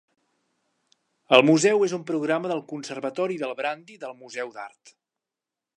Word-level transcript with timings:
El 1.37 1.45
museu 1.49 1.85
és 1.89 1.93
un 1.99 2.07
programa 2.11 2.51
del 2.53 2.65
Conservatori 2.73 3.39
del 3.45 3.55
Brandi 3.61 4.01
del 4.07 4.17
Museu 4.25 4.53
d'Art. 4.59 4.97